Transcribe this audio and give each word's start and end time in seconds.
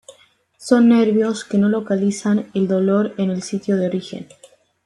Son 0.57 0.89
nervios 0.89 1.43
que 1.43 1.59
no 1.59 1.69
localizan 1.69 2.47
el 2.55 2.67
dolor 2.67 3.13
en 3.19 3.29
el 3.29 3.43
sitio 3.43 3.77
de 3.77 3.85
origen. 3.85 4.27